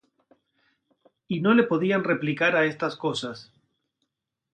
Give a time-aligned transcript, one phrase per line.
[1.27, 3.37] Y no le podían replicar á estas cosas.